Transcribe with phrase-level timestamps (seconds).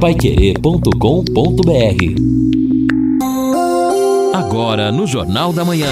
[0.00, 0.94] paiquerê.com.br
[4.32, 5.90] Agora no Jornal da Manhã.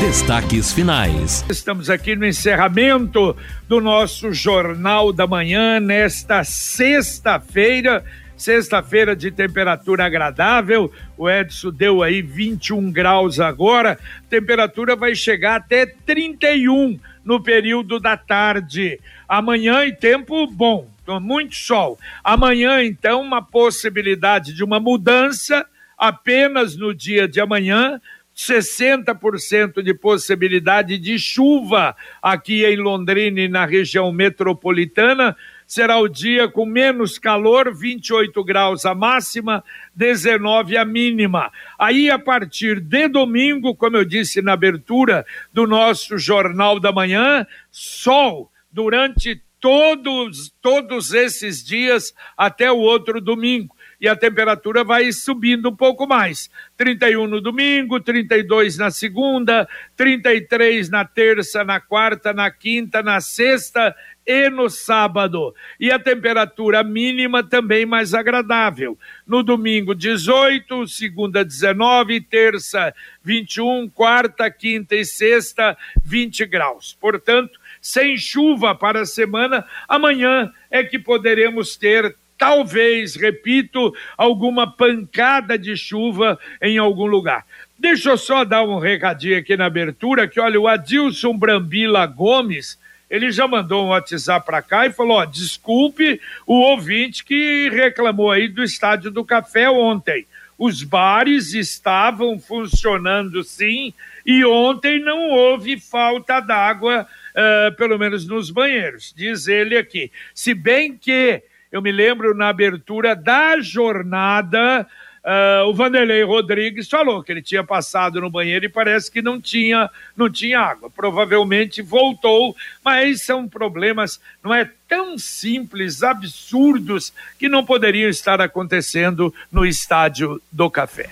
[0.00, 1.44] Destaques finais.
[1.48, 3.36] Estamos aqui no encerramento
[3.68, 8.04] do nosso Jornal da Manhã nesta sexta-feira.
[8.36, 10.90] Sexta-feira de temperatura agradável.
[11.16, 13.96] O Edson deu aí 21 graus agora.
[14.28, 18.98] Temperatura vai chegar até 31 no período da tarde.
[19.28, 21.98] Amanhã e tempo bom, muito sol.
[22.22, 25.66] Amanhã, então, uma possibilidade de uma mudança
[25.98, 28.00] apenas no dia de amanhã.
[28.36, 35.36] 60% de possibilidade de chuva aqui em Londrina e na região metropolitana.
[35.66, 39.62] Será o dia com menos calor, 28 graus a máxima,
[39.94, 41.52] 19 a mínima.
[41.78, 47.46] Aí, a partir de domingo, como eu disse na abertura do nosso Jornal da Manhã,
[47.70, 55.68] sol durante todos, todos esses dias até o outro domingo e a temperatura vai subindo
[55.68, 56.50] um pouco mais.
[56.76, 63.94] 31 no domingo, 32 na segunda, 33 na terça, na quarta, na quinta, na sexta
[64.26, 65.54] e no sábado.
[65.78, 68.98] E a temperatura mínima também mais agradável.
[69.26, 76.96] No domingo, 18, segunda, 19, terça, 21, quarta, quinta e sexta, 20 graus.
[76.98, 85.58] Portanto, sem chuva para a semana, amanhã é que poderemos ter talvez, repito, alguma pancada
[85.58, 87.44] de chuva em algum lugar.
[87.78, 92.78] Deixa eu só dar um recadinho aqui na abertura, que olha, o Adilson Brambila Gomes,
[93.10, 98.30] ele já mandou um WhatsApp para cá e falou, ó, desculpe o ouvinte que reclamou
[98.30, 100.26] aí do Estádio do Café ontem.
[100.56, 103.92] Os bares estavam funcionando sim,
[104.24, 110.10] e ontem não houve falta d'água, uh, pelo menos nos banheiros, diz ele aqui.
[110.34, 114.86] Se bem que eu me lembro na abertura da jornada,
[115.24, 119.40] uh, o Vanderlei Rodrigues falou que ele tinha passado no banheiro e parece que não
[119.40, 120.90] tinha, não tinha água.
[120.90, 129.32] Provavelmente voltou, mas são problemas, não é tão simples, absurdos, que não poderiam estar acontecendo
[129.50, 131.10] no estádio do Café.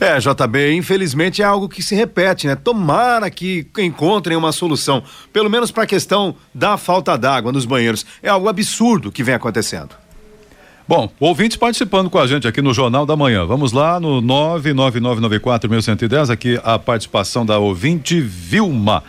[0.00, 2.56] É, JB, infelizmente é algo que se repete, né?
[2.56, 8.04] Tomara que encontrem uma solução, pelo menos para a questão da falta d'água nos banheiros.
[8.22, 10.03] É algo absurdo que vem acontecendo.
[10.86, 13.46] Bom, ouvintes participando com a gente aqui no Jornal da Manhã.
[13.46, 19.02] Vamos lá no 999941110, aqui a participação da ouvinte Vilma.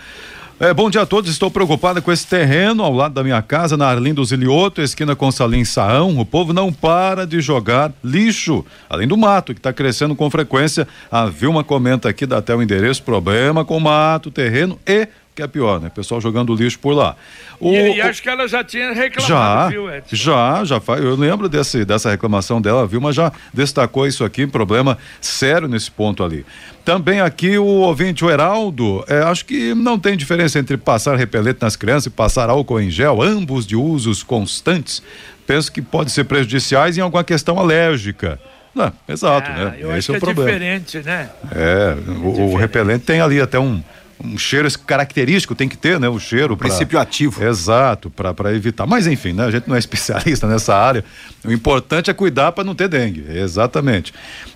[0.57, 1.29] É, bom dia a todos.
[1.29, 5.29] Estou preocupada com esse terreno ao lado da minha casa, na Arlindo Zilioto, esquina com
[5.29, 6.17] Salim Saão.
[6.17, 10.87] O povo não para de jogar lixo, além do mato, que está crescendo com frequência.
[11.11, 15.47] A Vilma comenta aqui, dá até o endereço: problema com mato, terreno e que é
[15.47, 15.91] pior, né?
[15.93, 17.15] Pessoal jogando lixo por lá.
[17.59, 20.15] O, e, e acho que ela já tinha reclamado, já, viu, Edson?
[20.15, 21.03] Já, já faz.
[21.03, 23.01] Eu lembro desse, dessa reclamação dela, viu?
[23.01, 26.45] Mas já destacou isso aqui, problema sério nesse ponto ali.
[26.85, 31.57] Também aqui o ouvinte, o Heraldo, é, acho que não tem diferença entre passar repelente
[31.61, 35.03] nas crianças e passar álcool em gel, ambos de usos constantes.
[35.45, 38.39] Penso que pode ser prejudiciais em alguma questão alérgica.
[38.73, 39.97] Não, exato, ah, né?
[39.97, 40.51] Esse é o é problema.
[40.51, 41.29] diferente, né?
[41.51, 43.81] É, o, o repelente tem ali até um
[44.23, 46.07] um cheiro característico tem que ter, né?
[46.07, 46.53] O cheiro.
[46.53, 46.67] O pra...
[46.67, 47.43] princípio ativo.
[47.43, 48.85] Exato, para evitar.
[48.85, 49.45] Mas enfim, né?
[49.45, 51.03] A gente não é especialista nessa área.
[51.43, 53.25] O importante é cuidar para não ter dengue.
[53.29, 54.13] Exatamente.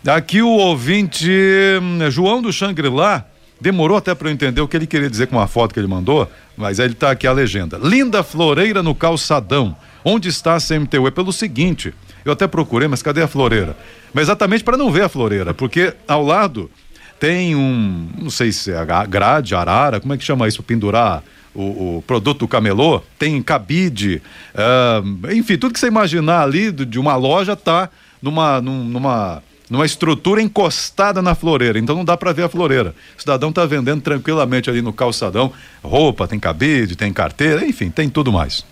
[0.07, 1.29] Aqui o ouvinte
[1.81, 3.25] hum, João do Xangri-Lá
[3.59, 5.87] demorou até para eu entender o que ele queria dizer com a foto que ele
[5.87, 7.77] mandou, mas aí ele tá aqui a legenda.
[7.77, 9.75] Linda floreira no calçadão.
[10.03, 11.07] Onde está a CMTU?
[11.07, 11.93] É pelo seguinte,
[12.23, 13.75] eu até procurei, mas cadê a floreira?
[14.13, 16.71] Mas exatamente para não ver a floreira, porque ao lado
[17.19, 21.21] tem um, não sei se é grade, arara, como é que chama isso, pendurar
[21.53, 24.21] o, o produto do camelô, tem cabide,
[24.55, 27.89] uh, enfim, tudo que você imaginar ali de, uma loja tá
[28.21, 32.95] numa, numa, numa estrutura encostada na floreira, então não dá para ver a floreira.
[33.17, 35.51] O cidadão tá vendendo tranquilamente ali no calçadão,
[35.83, 38.63] roupa, tem cabide, tem carteira, enfim, tem tudo mais.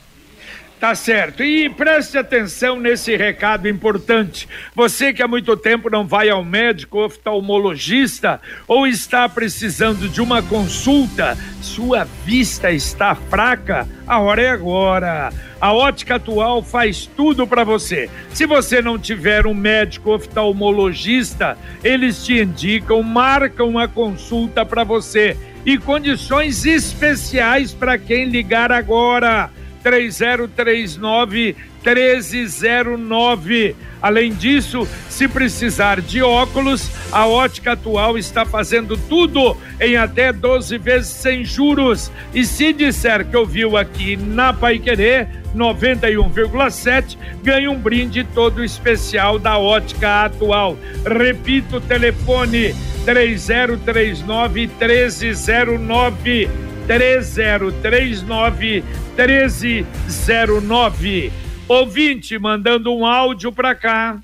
[0.80, 1.44] Tá certo.
[1.44, 4.48] E preste atenção nesse recado importante.
[4.76, 10.44] Você que há muito tempo não vai ao médico oftalmologista ou está precisando de uma
[10.44, 15.34] consulta, sua vista está fraca, a hora é agora.
[15.60, 18.08] A Ótica Atual faz tudo para você.
[18.32, 25.36] Se você não tiver um médico oftalmologista, eles te indicam, marcam uma consulta para você
[25.66, 29.50] e condições especiais para quem ligar agora.
[29.88, 31.56] 3039
[31.86, 33.76] 1309.
[34.02, 40.78] Além disso, se precisar de óculos, a Ótica Atual está fazendo tudo em até 12
[40.78, 42.12] vezes sem juros.
[42.34, 45.26] E se disser que ouviu aqui na Paiquerê
[45.56, 50.78] 91,7, ganha um brinde todo especial da Ótica Atual.
[51.06, 52.76] Repito o telefone
[53.06, 58.84] 3039 1309 3039
[59.16, 61.32] 1309.
[61.68, 64.18] Ouvinte mandando um áudio para cá.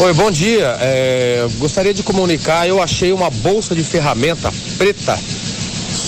[0.00, 0.78] Oi, bom dia.
[0.80, 5.18] É, gostaria de comunicar, eu achei uma bolsa de ferramenta preta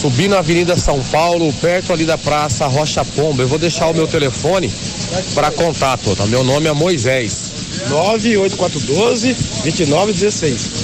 [0.02, 3.42] subindo na Avenida São Paulo, perto ali da Praça Rocha Pomba.
[3.42, 4.68] Eu vou deixar o meu telefone
[5.32, 6.16] para contato.
[6.16, 6.26] Tá?
[6.26, 7.52] Meu nome é Moisés.
[7.88, 9.32] 98412
[9.62, 10.81] 2916.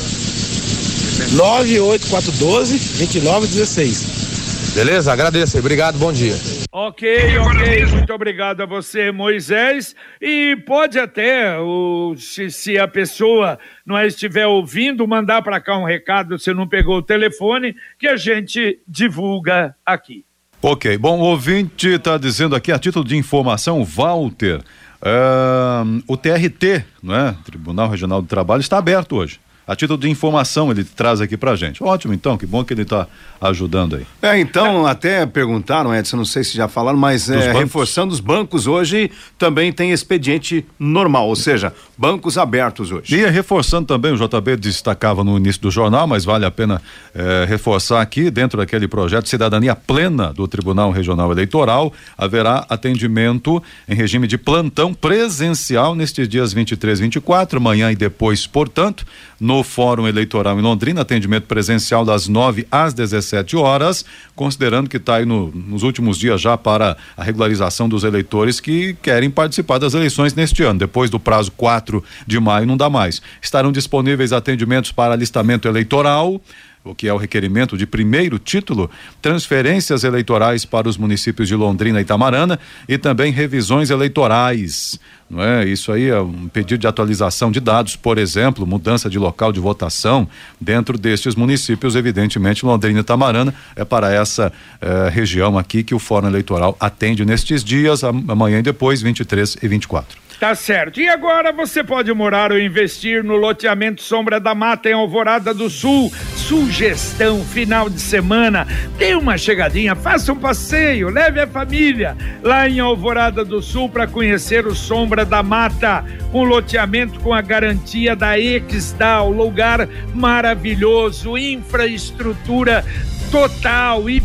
[1.32, 4.28] 98412 2916.
[4.75, 5.12] Beleza?
[5.12, 5.58] Agradeço.
[5.58, 6.34] Obrigado, bom dia.
[6.70, 7.86] Ok, ok.
[7.86, 9.94] Muito obrigado a você, Moisés.
[10.20, 15.84] E pode até, o, se, se a pessoa não estiver ouvindo, mandar para cá um
[15.84, 20.24] recado se não pegou o telefone, que a gente divulga aqui.
[20.62, 24.60] Ok, bom, o ouvinte está dizendo aqui, a título de informação, Walter,
[25.02, 27.36] uh, o TRT, não é?
[27.44, 29.38] Tribunal Regional do Trabalho, está aberto hoje
[29.69, 31.85] a título de informação ele traz aqui pra gente.
[31.85, 33.06] Ótimo, então, que bom que ele está
[33.38, 34.06] ajudando aí.
[34.23, 38.67] É, então, até perguntaram, Edson, não sei se já falaram, mas é, reforçando os bancos
[38.67, 43.15] hoje também tem expediente normal, ou seja, bancos abertos hoje.
[43.15, 46.81] E reforçando também, o JB destacava no início do jornal, mas vale a pena
[47.15, 53.94] é, reforçar aqui, dentro daquele projeto Cidadania Plena do Tribunal Regional Eleitoral, haverá atendimento em
[53.94, 59.05] regime de plantão presencial nestes dias 23 e 24, amanhã e depois, portanto,
[59.40, 64.05] no Fórum Eleitoral em Londrina, atendimento presencial das 9 às 17 horas,
[64.35, 68.94] considerando que está aí no, nos últimos dias já para a regularização dos eleitores que
[69.02, 70.79] querem participar das eleições neste ano.
[70.79, 73.23] Depois do prazo 4 de maio, não dá mais.
[73.40, 76.41] Estarão disponíveis atendimentos para alistamento eleitoral
[76.84, 78.90] o que é o requerimento de primeiro título,
[79.20, 82.58] transferências eleitorais para os municípios de Londrina e Itamarana
[82.88, 84.98] e também revisões eleitorais.
[85.28, 85.66] Não é?
[85.66, 89.60] Isso aí é um pedido de atualização de dados, por exemplo, mudança de local de
[89.60, 90.26] votação
[90.58, 94.50] dentro destes municípios, evidentemente Londrina e Itamarana é para essa
[94.81, 99.69] eh, região aqui que o Fórum Eleitoral atende nestes dias, amanhã e depois, 23 e
[99.69, 100.27] 24.
[100.40, 101.00] Tá certo.
[101.00, 105.69] E agora você pode morar ou investir no loteamento Sombra da Mata em Alvorada do
[105.69, 106.12] Sul.
[106.37, 108.64] Sugestão final de semana.
[108.96, 114.06] Dê uma chegadinha, faça um passeio, leve a família lá em Alvorada do Sul para
[114.06, 116.05] conhecer o Sombra da Mata.
[116.32, 122.84] Um loteamento com a garantia da Exdal, lugar maravilhoso, infraestrutura
[123.30, 124.22] total e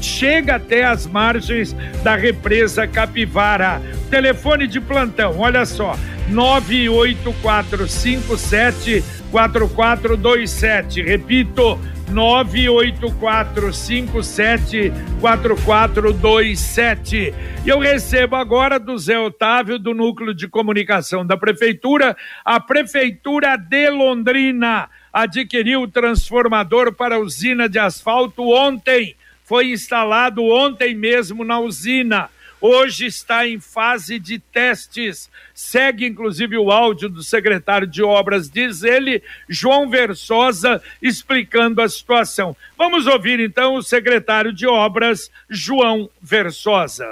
[0.00, 1.72] chega até as margens
[2.02, 3.80] da represa Capivara.
[4.10, 5.96] Telefone de plantão, olha só,
[6.28, 11.00] 98457 4427.
[11.02, 11.78] Repito,
[12.10, 17.34] 98457 4427.
[17.64, 23.56] E eu recebo agora do Zé Otávio, do Núcleo de Comunicação da Prefeitura, a Prefeitura
[23.56, 29.14] de Londrina adquiriu o transformador para a usina de asfalto ontem.
[29.44, 32.30] Foi instalado ontem mesmo na usina.
[32.64, 35.28] Hoje está em fase de testes.
[35.52, 42.56] Segue inclusive o áudio do secretário de obras, diz ele, João Versosa, explicando a situação.
[42.78, 47.10] Vamos ouvir então o secretário de obras, João Versosa.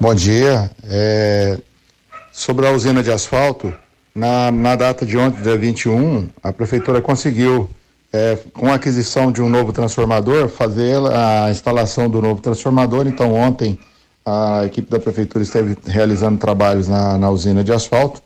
[0.00, 0.68] Bom dia.
[0.82, 1.56] É...
[2.32, 3.72] Sobre a usina de asfalto,
[4.12, 7.70] na, na data de ontem, dia 21, a prefeitura conseguiu,
[8.12, 13.06] é, com a aquisição de um novo transformador, fazer a instalação do novo transformador.
[13.06, 13.78] Então, ontem,
[14.28, 18.22] a equipe da prefeitura esteve realizando trabalhos na, na usina de asfalto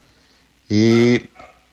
[0.71, 1.29] e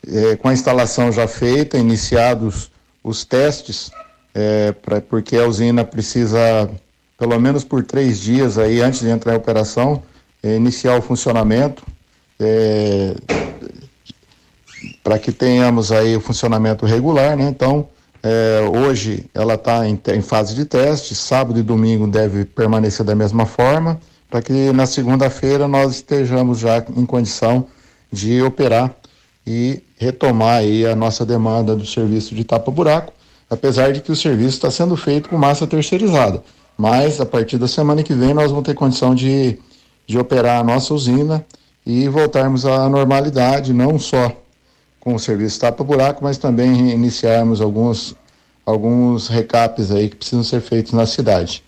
[0.08, 2.72] é, com a instalação já feita, iniciados
[3.04, 3.92] os testes,
[4.34, 6.70] é, pra, porque a usina precisa,
[7.18, 10.04] pelo menos por três dias aí, antes de entrar em operação,
[10.44, 11.84] é, iniciar o funcionamento.
[12.40, 13.16] É,
[15.04, 17.50] para que tenhamos aí o funcionamento regular, né?
[17.50, 17.90] Então,
[18.22, 23.16] é, hoje ela está em, em, fase de teste, sábado e domingo deve permanecer da
[23.16, 27.66] mesma forma, para que na segunda-feira nós estejamos já em condição
[28.12, 28.94] de operar
[29.46, 33.12] e retomar aí a nossa demanda do serviço de tapa-buraco,
[33.50, 36.44] apesar de que o serviço está sendo feito com massa terceirizada.
[36.78, 39.58] Mas a partir da semana que vem nós vamos ter condição de,
[40.06, 41.44] de operar a nossa usina
[41.86, 44.32] e voltarmos à normalidade, não só
[45.00, 48.16] com o serviço tapa-buraco, mas também iniciarmos alguns,
[48.66, 51.64] alguns recapes aí que precisam ser feitos na cidade.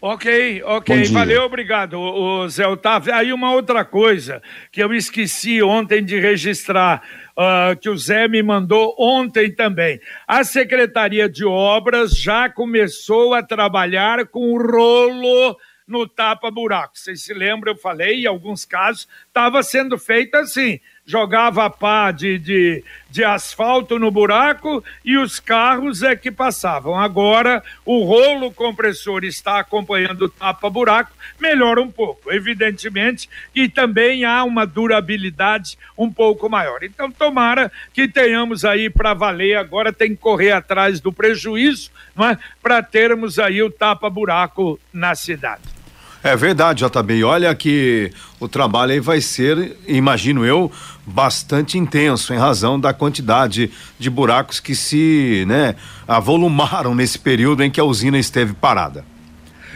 [0.00, 3.12] Ok, ok, valeu, obrigado, o Zé Otávio.
[3.12, 4.40] Aí uma outra coisa
[4.70, 7.02] que eu esqueci ontem de registrar,
[7.36, 10.00] uh, que o Zé me mandou ontem também.
[10.24, 16.96] A Secretaria de Obras já começou a trabalhar com o rolo no tapa-buraco.
[16.96, 20.78] Vocês se lembram, eu falei, em alguns casos estava sendo feito assim
[21.08, 27.00] jogava pá de, de, de asfalto no buraco e os carros é que passavam.
[27.00, 31.10] Agora o rolo compressor está acompanhando o tapa-buraco,
[31.40, 36.82] melhora um pouco, evidentemente, e também há uma durabilidade um pouco maior.
[36.82, 42.36] Então, tomara que tenhamos aí para valer, agora tem que correr atrás do prejuízo, é?
[42.62, 45.77] Para termos aí o tapa-buraco na cidade.
[46.22, 47.14] É verdade, JB.
[47.14, 48.10] E olha que
[48.40, 50.70] o trabalho aí vai ser, imagino eu,
[51.06, 55.74] bastante intenso em razão da quantidade de buracos que se, né,
[56.06, 59.04] avolumaram nesse período em que a usina esteve parada.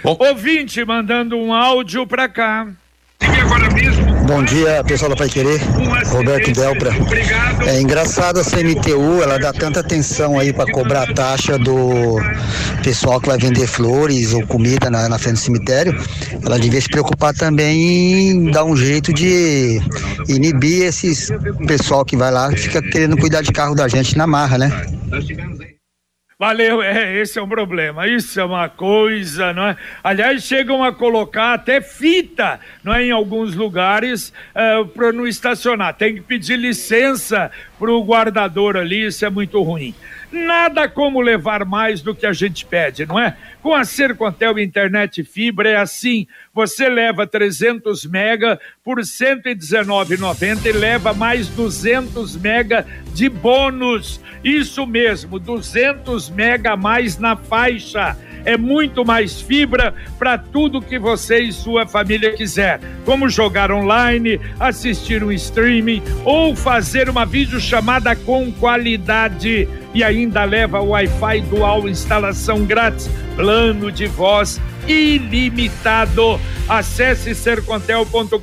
[0.02, 0.16] Bom.
[0.18, 2.66] Ouvinte mandando um áudio para cá.
[4.32, 5.60] Bom dia, pessoal da Pai Querer.
[6.06, 6.90] Roberto Delpra.
[7.66, 12.18] É engraçado a CMTU, ela dá tanta atenção aí para cobrar a taxa do
[12.82, 15.94] pessoal que vai vender flores ou comida na, na frente do cemitério.
[16.42, 19.82] Ela devia se preocupar também em dar um jeito de
[20.26, 21.28] inibir esses
[21.66, 24.86] pessoal que vai lá, fica querendo cuidar de carro da gente na marra, né?
[26.42, 28.08] Valeu, é, esse é o problema.
[28.08, 29.76] Isso é uma coisa, não é?
[30.02, 33.04] Aliás, chegam a colocar até fita, não é?
[33.04, 35.94] Em alguns lugares, é, para não estacionar.
[35.94, 39.94] Tem que pedir licença para o guardador ali, isso é muito ruim.
[40.32, 43.36] Nada como levar mais do que a gente pede, não é?
[43.60, 46.26] Com a Sercontel Internet Fibra é assim.
[46.54, 54.20] Você leva 300 mega por R$ 119,90 e leva mais 200 mega de bônus.
[54.42, 60.98] Isso mesmo, 200 mega a mais na faixa é muito mais fibra para tudo que
[60.98, 68.14] você e sua família quiser, como jogar online, assistir um streaming ou fazer uma videochamada
[68.16, 76.40] com qualidade e ainda leva Wi-Fi dual instalação grátis, plano de voz ilimitado.
[76.68, 78.36] Acesse sercontel.com.br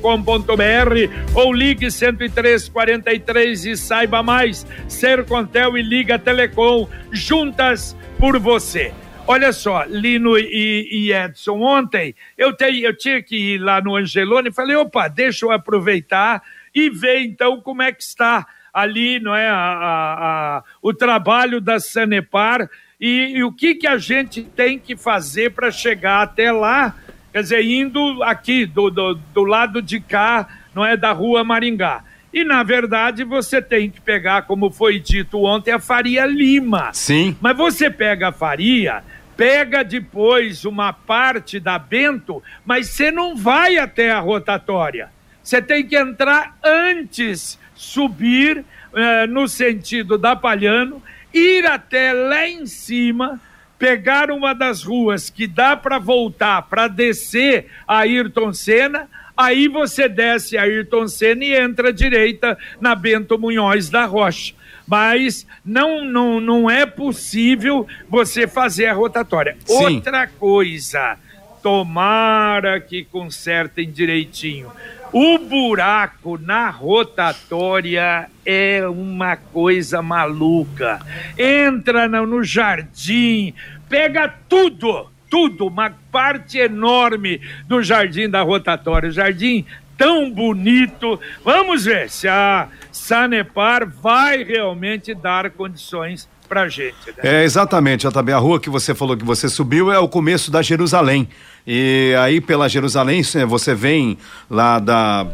[1.34, 4.66] ou ligue 10343 e saiba mais.
[4.88, 8.92] Sercontel e Liga Telecom juntas por você.
[9.30, 13.94] Olha só, Lino e, e Edson, ontem eu, te, eu tinha que ir lá no
[13.94, 16.42] Angelone e falei, opa, deixa eu aproveitar
[16.74, 18.44] e ver então como é que está
[18.74, 22.68] ali, não é, a, a, a o trabalho da Sanepar
[23.00, 26.96] e, e, o que que a gente tem que fazer para chegar até lá,
[27.32, 32.02] quer dizer, indo aqui do, do, do lado de cá, não é, da rua Maringá.
[32.32, 36.90] E, na verdade, você tem que pegar, como foi dito ontem, a Faria Lima.
[36.92, 37.36] Sim.
[37.40, 39.02] Mas você pega a Faria,
[39.40, 45.08] pega depois uma parte da Bento, mas você não vai até a rotatória.
[45.42, 52.66] Você tem que entrar antes, subir eh, no sentido da Palhano, ir até lá em
[52.66, 53.40] cima,
[53.78, 60.06] pegar uma das ruas que dá para voltar para descer a Ayrton Senna, aí você
[60.06, 64.59] desce a Ayrton Senna e entra à direita na Bento Munhoz da Rocha
[64.90, 69.56] mas não, não, não é possível você fazer a rotatória.
[69.64, 69.96] Sim.
[69.96, 71.16] Outra coisa,
[71.62, 74.68] tomara que consertem direitinho.
[75.12, 80.98] O buraco na rotatória é uma coisa maluca.
[81.38, 83.54] Entra no, no jardim,
[83.88, 89.08] pega tudo, tudo, uma parte enorme do jardim da rotatória.
[89.08, 89.64] O jardim
[90.00, 91.20] tão bonito.
[91.44, 96.96] Vamos ver se a Sanepar vai realmente dar condições para gente.
[97.08, 97.14] Né?
[97.22, 100.62] É exatamente, também a rua que você falou que você subiu é o começo da
[100.62, 101.28] Jerusalém
[101.66, 104.16] e aí pela Jerusalém você vem
[104.48, 105.26] lá da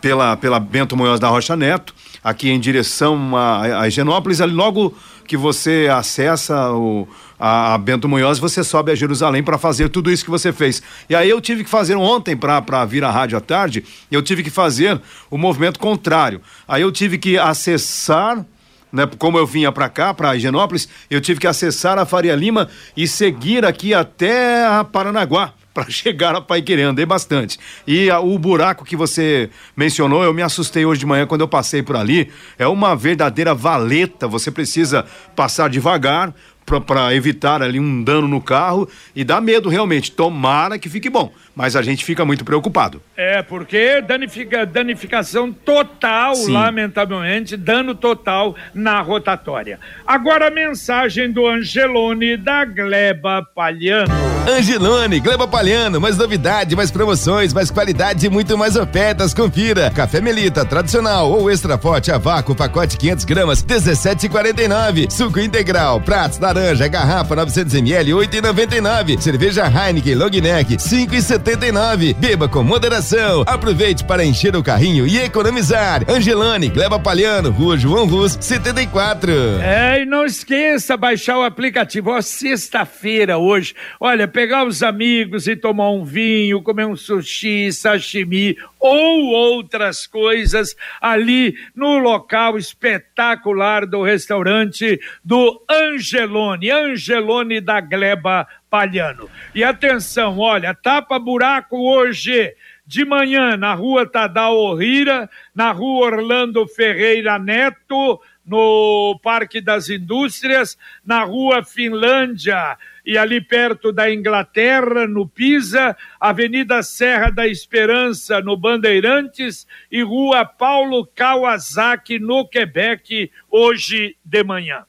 [0.00, 4.96] pela pela Bento Munhoz da Rocha Neto aqui em direção a, a Higienópolis ali logo
[5.26, 7.06] que você acessa o
[7.40, 10.82] a, a Bento Munhoz, você sobe a Jerusalém para fazer tudo isso que você fez.
[11.08, 13.82] E aí eu tive que fazer ontem para vir à rádio à tarde,
[14.12, 16.42] eu tive que fazer o movimento contrário.
[16.68, 18.44] Aí eu tive que acessar
[18.92, 22.68] né, como eu vinha para cá, para Higienópolis, eu tive que acessar a Faria Lima
[22.96, 27.58] e seguir aqui até a Paranaguá para chegar a Paiquerê, andei bastante.
[27.86, 31.48] E a, o buraco que você mencionou, eu me assustei hoje de manhã quando eu
[31.48, 35.06] passei por ali, é uma verdadeira valeta, você precisa
[35.36, 36.34] passar devagar,
[36.78, 38.86] para evitar ali um dano no carro
[39.16, 40.12] e dá medo realmente.
[40.12, 43.02] Tomara que fique bom, mas a gente fica muito preocupado.
[43.16, 46.52] É, porque danifica, danificação total, Sim.
[46.52, 49.80] lamentavelmente, dano total na rotatória.
[50.06, 54.12] Agora a mensagem do Angelone da Gleba Palhano.
[54.48, 59.32] Angelone, Gleba Palhano, mais novidade, mais promoções, mais qualidade e muito mais ofertas.
[59.32, 59.90] Confira.
[59.90, 65.10] Café Melita, tradicional ou extra forte a vácuo, pacote 500 gramas, 17,49.
[65.10, 66.59] Suco integral, pratos, laranja,
[66.90, 69.20] garrafa 900 ml, 8,99.
[69.20, 72.14] Cerveja Heineken Long Neck, 5,79.
[72.14, 73.44] Beba com moderação.
[73.46, 76.04] Aproveite para encher o carrinho e economizar.
[76.08, 79.30] Angelone, Gleba Palhano, Rua João Rus, 74.
[79.62, 82.10] É, e não esqueça baixar o aplicativo.
[82.10, 83.74] Ó, sexta-feira hoje.
[83.98, 90.74] Olha, pegar os amigos e tomar um vinho, comer um sushi, sashimi ou outras coisas
[91.00, 99.28] ali no local espetacular do restaurante do Angelone, Angelone da Gleba Palhano.
[99.54, 102.54] E atenção, olha, tapa buraco hoje
[102.86, 110.76] de manhã na rua Tadao Orrira, na rua Orlando Ferreira Neto, no Parque das Indústrias,
[111.04, 118.56] na rua Finlândia e ali perto da Inglaterra, no Pisa, Avenida Serra da Esperança, no
[118.56, 124.84] Bandeirantes e rua Paulo Kawasaki, no Quebec, hoje de manhã.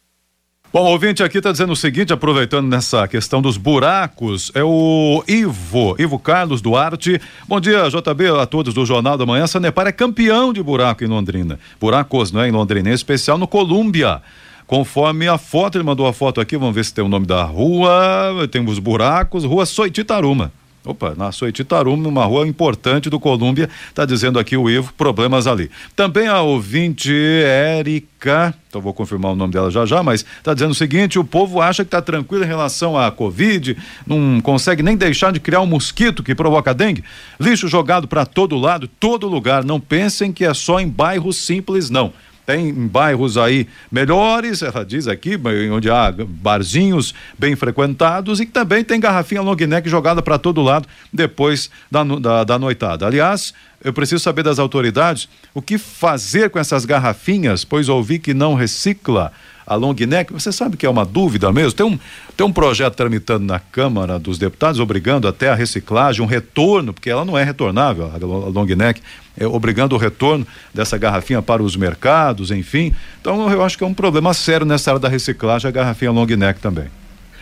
[0.73, 5.21] Bom, o ouvinte aqui está dizendo o seguinte, aproveitando nessa questão dos buracos, é o
[5.27, 7.19] Ivo, Ivo Carlos Duarte.
[7.45, 9.45] Bom dia, JB, a todos do Jornal da Manhã.
[9.47, 11.59] Sanepar é campeão de buraco em Londrina.
[11.77, 12.47] Buracos, não é?
[12.47, 14.21] Em Londrina, em especial no Colômbia.
[14.71, 17.43] Conforme a foto, ele mandou a foto aqui, vamos ver se tem o nome da
[17.43, 20.49] rua, tem os buracos, rua Soititaruma.
[20.85, 25.69] Opa, na Soititaruma, numa rua importante do Colômbia, está dizendo aqui o Ivo, problemas ali.
[25.93, 30.71] Também a ouvinte Érica, então vou confirmar o nome dela já já, mas está dizendo
[30.71, 33.75] o seguinte: o povo acha que está tranquilo em relação à Covid,
[34.07, 37.03] não consegue nem deixar de criar um mosquito que provoca dengue.
[37.37, 39.65] Lixo jogado para todo lado, todo lugar.
[39.65, 42.13] Não pensem que é só em bairros simples, não
[42.45, 45.39] tem bairros aí melhores, ela diz aqui,
[45.71, 50.87] onde há barzinhos bem frequentados e também tem garrafinha long neck jogada para todo lado
[51.11, 53.05] depois da, da, da noitada.
[53.05, 58.33] Aliás, eu preciso saber das autoridades o que fazer com essas garrafinhas, pois ouvi que
[58.33, 59.31] não recicla
[59.65, 60.31] a long neck.
[60.33, 61.73] Você sabe que é uma dúvida mesmo?
[61.73, 61.99] Tem um,
[62.35, 67.09] tem um projeto tramitando na Câmara dos Deputados, obrigando até a reciclagem, um retorno, porque
[67.09, 68.17] ela não é retornável, a
[68.49, 69.01] long neck,
[69.37, 72.93] é, obrigando o retorno dessa garrafinha para os mercados, enfim.
[73.19, 76.25] Então eu acho que é um problema sério nessa área da reciclagem, a garrafinha long
[76.25, 77.00] neck também.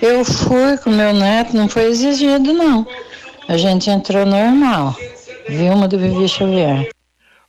[0.00, 2.86] Eu fui com meu neto, não foi exigido, não.
[3.48, 4.94] A gente entrou normal.
[5.48, 6.90] Vilma do Vivi Xavier.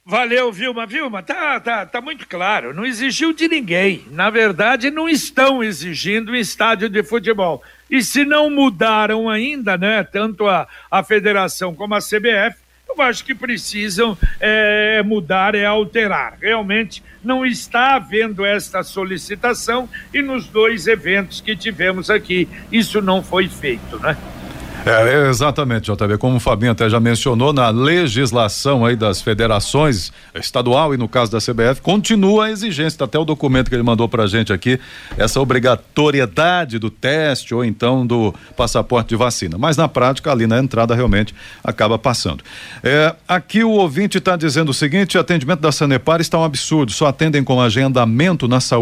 [0.05, 0.88] Valeu, Vilma.
[0.88, 2.73] Vilma, tá, tá, tá muito claro.
[2.73, 4.05] Não exigiu de ninguém.
[4.09, 7.62] Na verdade, não estão exigindo estádio de futebol.
[7.89, 10.03] E se não mudaram ainda, né?
[10.03, 12.57] Tanto a, a federação como a CBF,
[12.88, 16.38] eu acho que precisam é, mudar e alterar.
[16.41, 23.21] Realmente não está havendo esta solicitação e nos dois eventos que tivemos aqui, isso não
[23.21, 24.17] foi feito, né?
[24.89, 26.17] É, exatamente, JB.
[26.17, 31.32] Como o Fabinho até já mencionou, na legislação aí das federações estadual e no caso
[31.32, 34.80] da CBF, continua a exigência, tá até o documento que ele mandou pra gente aqui,
[35.15, 39.60] essa obrigatoriedade do teste ou então do passaporte de vacina.
[39.60, 42.43] Mas na prática, ali na entrada, realmente acaba passando.
[42.84, 46.91] É, aqui o ouvinte está dizendo o seguinte: o atendimento da Sanepar está um absurdo.
[46.91, 48.80] Só atendem com agendamento na Saúl.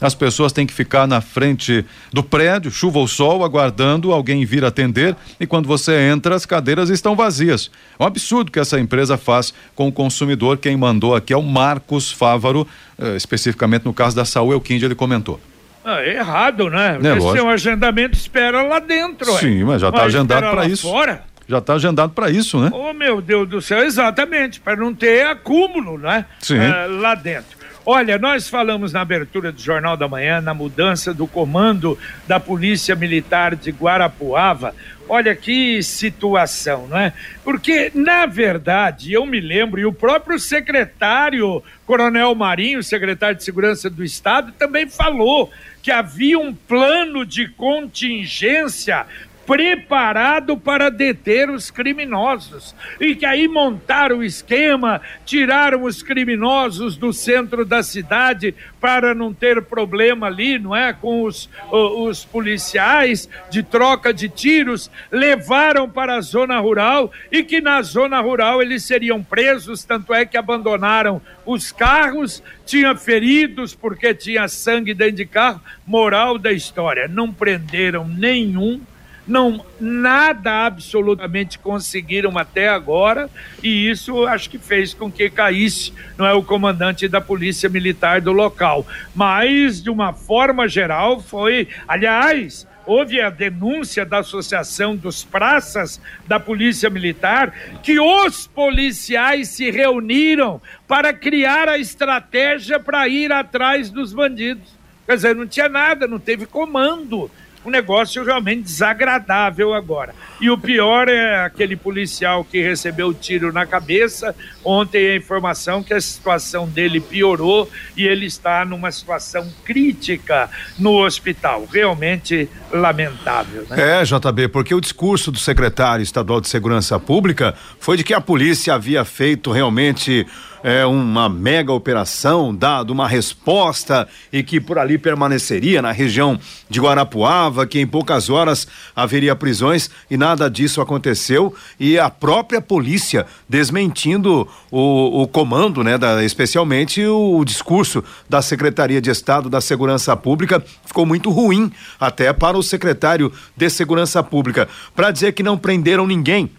[0.00, 4.64] As pessoas têm que ficar na frente do prédio, chuva ou sol, aguardando alguém vir
[4.64, 5.03] atender
[5.38, 7.70] e quando você entra, as cadeiras estão vazias.
[7.98, 10.58] É um absurdo que essa empresa faz com o consumidor.
[10.58, 12.66] Quem mandou aqui é o Marcos Fávaro,
[12.98, 15.40] eh, especificamente no caso da Saúl Elquinde, ele comentou.
[15.84, 16.98] Ah, é errado, né?
[17.02, 19.30] É, Esse é um agendamento, espera lá dentro.
[19.38, 19.64] Sim, ué.
[19.64, 20.88] mas já está agendado para isso.
[20.88, 21.22] Fora?
[21.46, 22.70] Já está agendado para isso, né?
[22.72, 26.24] Oh, meu Deus do céu, exatamente, para não ter acúmulo, né?
[26.40, 26.58] Sim.
[26.58, 27.63] Ah, lá dentro.
[27.86, 32.96] Olha, nós falamos na abertura do Jornal da Manhã, na mudança do comando da Polícia
[32.96, 34.74] Militar de Guarapuava.
[35.06, 37.12] Olha que situação, não é?
[37.44, 43.90] Porque, na verdade, eu me lembro, e o próprio secretário, Coronel Marinho, secretário de Segurança
[43.90, 49.04] do Estado, também falou que havia um plano de contingência
[49.46, 52.74] preparado para deter os criminosos.
[53.00, 59.32] E que aí montaram o esquema, tiraram os criminosos do centro da cidade para não
[59.32, 60.92] ter problema ali, não é?
[60.92, 67.60] Com os, os policiais de troca de tiros, levaram para a zona rural e que
[67.60, 74.14] na zona rural eles seriam presos, tanto é que abandonaram os carros, tinha feridos porque
[74.14, 75.60] tinha sangue dentro de carro.
[75.86, 78.80] Moral da história, não prenderam nenhum
[79.26, 83.30] não nada absolutamente conseguiram até agora
[83.62, 88.20] e isso acho que fez com que caísse não é o comandante da polícia militar
[88.20, 95.24] do local mas de uma forma geral foi aliás houve a denúncia da Associação dos
[95.24, 103.32] Praças da Polícia Militar que os policiais se reuniram para criar a estratégia para ir
[103.32, 104.74] atrás dos bandidos.
[105.06, 107.30] Quer dizer, não tinha nada, não teve comando
[107.64, 110.14] um negócio realmente desagradável agora.
[110.40, 114.34] E o pior é aquele policial que recebeu o tiro na cabeça.
[114.62, 121.04] Ontem a informação que a situação dele piorou e ele está numa situação crítica no
[121.04, 121.66] hospital.
[121.70, 123.66] Realmente lamentável.
[123.70, 124.00] Né?
[124.00, 128.20] É, JB, porque o discurso do secretário estadual de Segurança Pública foi de que a
[128.20, 130.26] polícia havia feito realmente
[130.64, 136.80] é, uma mega operação, dado uma resposta e que por ali permaneceria na região de
[136.80, 141.54] Guarapuava, que em poucas horas haveria prisões e nada disso aconteceu.
[141.78, 148.40] E a própria polícia desmentindo o, o comando, né, da, especialmente o, o discurso da
[148.40, 150.64] Secretaria de Estado da Segurança Pública.
[150.86, 154.66] Ficou muito ruim até para o secretário de Segurança Pública.
[154.96, 156.50] Para dizer que não prenderam ninguém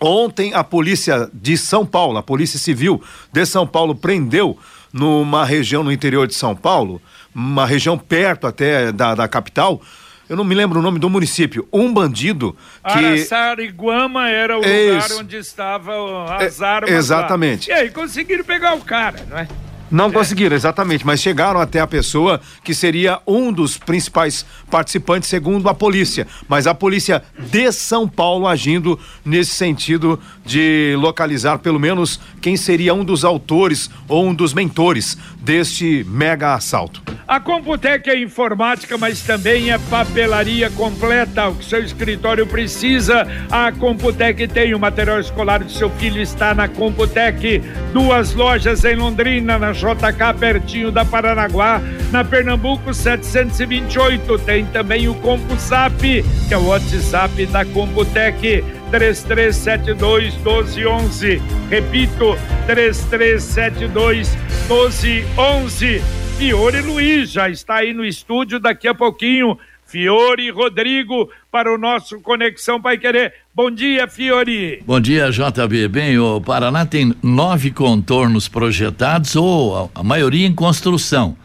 [0.00, 4.58] Ontem a polícia de São Paulo, a Polícia Civil de São Paulo prendeu
[4.92, 7.00] numa região no interior de São Paulo,
[7.34, 9.80] uma região perto até da, da capital,
[10.28, 13.04] eu não me lembro o nome do município, um bandido que...
[13.04, 17.68] Araçariguama era o lugar onde estavam as é, armas Exatamente.
[17.68, 17.76] Lá.
[17.76, 19.48] E aí conseguiram pegar o cara, não é?
[19.90, 20.12] Não é.
[20.12, 25.74] conseguiram, exatamente, mas chegaram até a pessoa que seria um dos principais participantes, segundo a
[25.74, 26.26] polícia.
[26.48, 32.94] Mas a polícia de São Paulo agindo nesse sentido de localizar pelo menos quem seria
[32.94, 37.02] um dos autores ou um dos mentores deste mega assalto.
[37.26, 41.48] A Computec é informática, mas também é papelaria completa.
[41.48, 44.74] O que seu escritório precisa, a Computec tem.
[44.74, 47.62] O material escolar do seu filho está na Computec.
[47.92, 51.80] Duas lojas em Londrina, na JK, pertinho da Paranaguá,
[52.12, 54.38] na Pernambuco 728.
[54.40, 58.62] Tem também o CompuSap, que é o WhatsApp da Computec.
[58.90, 61.40] 3372 1211.
[61.70, 64.36] Repito, 3372
[64.68, 66.02] 1211.
[66.36, 69.58] Fiore Luiz já está aí no estúdio daqui a pouquinho.
[69.90, 73.34] Fiore Rodrigo para o nosso Conexão Pai Querer.
[73.52, 74.80] Bom dia, Fiore.
[74.86, 75.88] Bom dia, JB.
[75.88, 81.36] Bem, o Paraná tem nove contornos projetados ou a maioria em construção.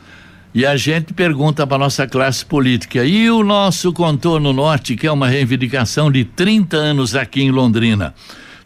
[0.54, 5.12] E a gente pergunta para nossa classe política: e o nosso contorno norte, que é
[5.12, 8.14] uma reivindicação de 30 anos aqui em Londrina?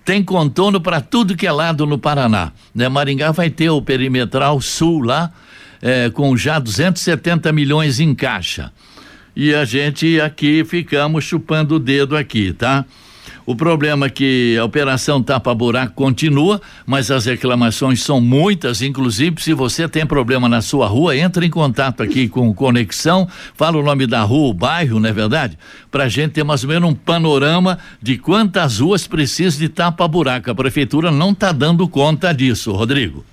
[0.03, 2.51] Tem contorno para tudo que é lado no Paraná.
[2.75, 2.89] Né?
[2.89, 5.31] Maringá vai ter o perimetral sul lá
[5.81, 8.73] é, com já 270 milhões em caixa.
[9.35, 12.85] E a gente aqui ficamos chupando o dedo aqui, tá?
[13.49, 19.41] O problema é que a operação tapa buraco continua, mas as reclamações são muitas, inclusive
[19.41, 23.83] se você tem problema na sua rua, entre em contato aqui com Conexão, fala o
[23.83, 25.57] nome da rua, o bairro, não é verdade?
[25.89, 30.51] Pra gente ter mais ou menos um panorama de quantas ruas precisam de tapa buraco.
[30.51, 33.25] A prefeitura não tá dando conta disso, Rodrigo.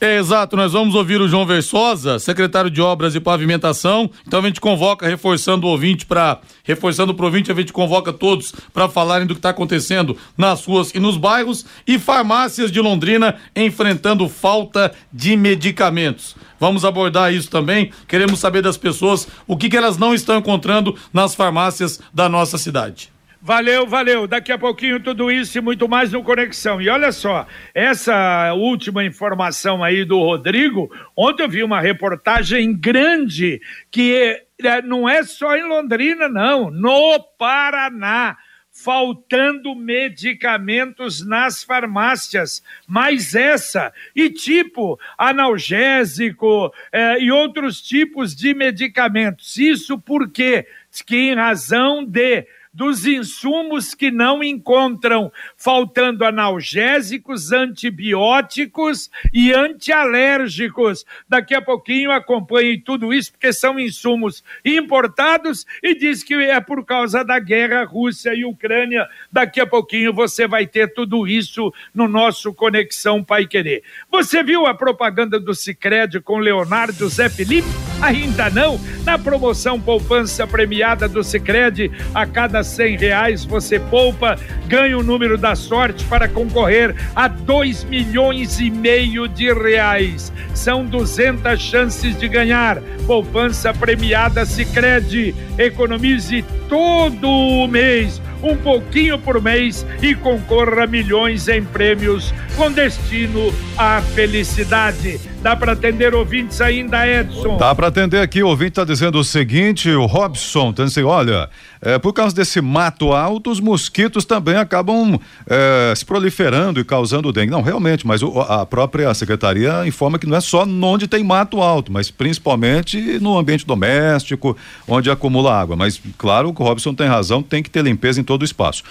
[0.00, 4.10] É, exato, nós vamos ouvir o João Versosa, secretário de Obras e Pavimentação.
[4.26, 6.40] Então a gente convoca, reforçando o ouvinte para.
[6.62, 10.90] Reforçando o ouvinte, a gente convoca todos para falarem do que está acontecendo nas ruas
[10.94, 11.64] e nos bairros.
[11.86, 16.36] E farmácias de Londrina enfrentando falta de medicamentos.
[16.60, 17.90] Vamos abordar isso também.
[18.06, 22.58] Queremos saber das pessoas o que, que elas não estão encontrando nas farmácias da nossa
[22.58, 23.13] cidade.
[23.46, 24.26] Valeu, valeu.
[24.26, 26.80] Daqui a pouquinho tudo isso e muito mais no Conexão.
[26.80, 33.60] E olha só, essa última informação aí do Rodrigo, ontem eu vi uma reportagem grande
[33.90, 38.34] que é, não é só em Londrina, não, no Paraná
[38.72, 49.56] faltando medicamentos nas farmácias, mais essa, e tipo analgésico eh, e outros tipos de medicamentos.
[49.58, 50.66] Isso porque
[51.06, 61.06] que em razão de dos insumos que não encontram, faltando analgésicos, antibióticos e antialérgicos.
[61.28, 66.84] Daqui a pouquinho acompanhe tudo isso, porque são insumos importados e diz que é por
[66.84, 69.06] causa da guerra Rússia e Ucrânia.
[69.30, 73.84] Daqui a pouquinho você vai ter tudo isso no nosso Conexão Pai Querer.
[74.10, 77.83] Você viu a propaganda do Cicred com Leonardo Zé Felipe?
[78.04, 78.78] Ainda não?
[79.02, 85.38] Na promoção Poupança Premiada do Cicred, a cada cem reais você poupa, ganha o número
[85.38, 90.30] da sorte para concorrer a dois milhões e meio de reais.
[90.52, 92.78] São 200 chances de ganhar.
[93.06, 95.34] Poupança Premiada Cicred.
[95.56, 102.70] Economize todo o mês um pouquinho por mês e concorra a milhões em prêmios com
[102.70, 105.18] destino à felicidade.
[105.44, 107.58] Dá para atender ouvintes ainda, Edson?
[107.58, 111.02] Dá para atender aqui, o ouvinte está dizendo o seguinte, o Robson, tá dizendo assim,
[111.02, 111.50] olha,
[111.82, 117.30] é, por causa desse mato alto, os mosquitos também acabam é, se proliferando e causando
[117.30, 117.50] dengue.
[117.50, 121.60] Não, realmente, mas o, a própria secretaria informa que não é só onde tem mato
[121.60, 124.56] alto, mas principalmente no ambiente doméstico,
[124.88, 125.76] onde acumula água.
[125.76, 128.82] Mas, claro, o Robson tem razão, tem que ter limpeza em todo o espaço.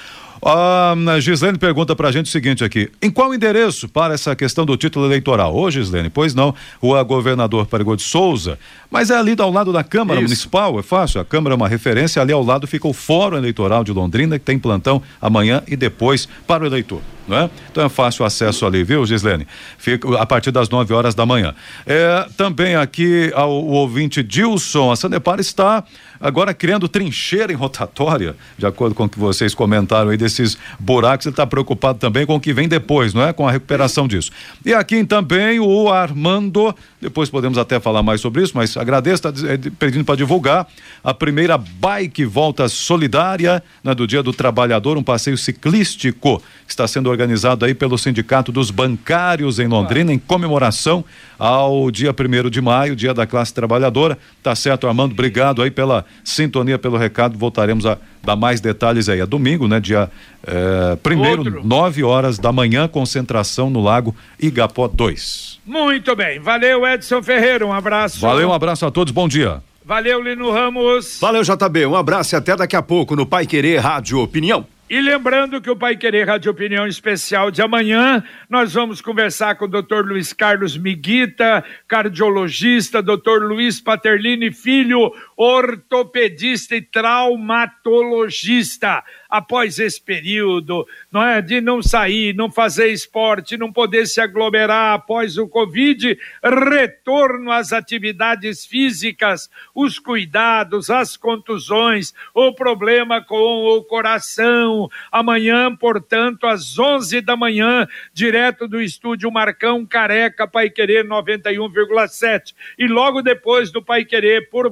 [0.45, 4.75] A Gislene pergunta pra gente o seguinte aqui: em qual endereço para essa questão do
[4.75, 5.55] título eleitoral?
[5.55, 8.59] Ô, Gislene, pois não, o governador Perigô de Souza,
[8.91, 10.29] mas é ali ao lado da Câmara Isso.
[10.29, 13.85] Municipal, é fácil, a Câmara é uma referência, ali ao lado fica o Fórum Eleitoral
[13.85, 17.01] de Londrina, que tem plantão amanhã e depois para o eleitor.
[17.27, 17.49] Não é?
[17.71, 19.47] Então é fácil o acesso ali, viu, Gislene?
[19.77, 21.55] Fica a partir das 9 horas da manhã.
[21.85, 25.85] É, também aqui ao, o ouvinte Dilson, a Sanepar está
[26.23, 31.25] agora criando trincheira em rotatória, de acordo com o que vocês comentaram aí desses buracos,
[31.25, 33.33] ele está preocupado também com o que vem depois, não é?
[33.33, 34.31] Com a recuperação disso.
[34.65, 39.47] E aqui também o Armando, depois podemos até falar mais sobre isso, mas agradeço, está
[39.47, 40.65] é, pedindo para divulgar
[41.03, 46.87] a primeira bike volta solidária né, do Dia do Trabalhador, um passeio ciclístico que está
[46.87, 51.03] sendo organizado aí pelo Sindicato dos Bancários em Londrina, em comemoração
[51.37, 54.17] ao dia primeiro de maio, dia da classe trabalhadora.
[54.41, 57.37] Tá certo, Armando, obrigado aí pela sintonia, pelo recado.
[57.37, 59.19] Voltaremos a dar mais detalhes aí.
[59.19, 59.79] É domingo, né?
[59.79, 60.09] Dia
[60.45, 65.59] é, primeiro, nove horas da manhã, concentração no Lago Igapó 2.
[65.65, 66.39] Muito bem.
[66.39, 67.65] Valeu, Edson Ferreira.
[67.65, 68.19] Um abraço.
[68.19, 69.11] Valeu, um abraço a todos.
[69.11, 69.61] Bom dia.
[69.85, 71.19] Valeu, Lino Ramos.
[71.19, 71.85] Valeu, JB.
[71.85, 74.65] Um abraço e até daqui a pouco no Pai Querer Rádio Opinião.
[74.89, 79.65] E lembrando que o Pai Querer Rádio Opinião Especial de amanhã, nós vamos conversar com
[79.65, 80.05] o Dr.
[80.05, 83.41] Luiz Carlos Miguita, cardiologista, Dr.
[83.41, 92.51] Luiz Paterlini Filho, ortopedista e traumatologista após esse período, não é, de não sair, não
[92.51, 100.91] fazer esporte, não poder se aglomerar após o Covid, retorno às atividades físicas, os cuidados,
[100.91, 104.87] as contusões, o problema com o coração.
[105.11, 112.53] Amanhã, portanto, às 11 da manhã, direto do estúdio Marcão Careca, Pai Querer 91,7.
[112.77, 114.69] E logo depois do Pai Querer por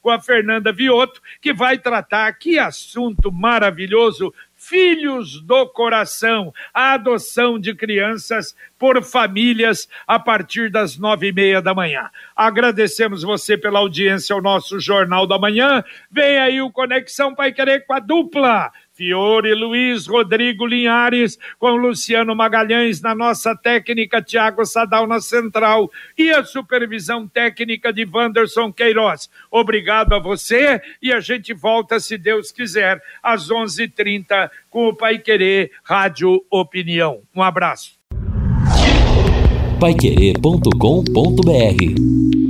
[0.00, 4.32] com a Fernanda Vioto, que vai tratar que assunto maravilhoso
[4.64, 11.60] Filhos do Coração, a adoção de crianças por famílias a partir das nove e meia
[11.60, 12.08] da manhã.
[12.36, 15.82] Agradecemos você pela audiência ao nosso Jornal da Manhã.
[16.08, 18.70] Vem aí o Conexão Pai Querer com a dupla
[19.02, 26.30] Fiore Luiz Rodrigo Linhares, com Luciano Magalhães na nossa técnica, Tiago Sadal na central e
[26.30, 29.28] a supervisão técnica de Wanderson Queiroz.
[29.50, 34.86] Obrigado a você e a gente volta, se Deus quiser, às 11:30 h 30 com
[34.86, 37.22] o Pai Querer Rádio Opinião.
[37.34, 37.98] Um abraço.
[39.80, 42.41] Paiquerê.com.br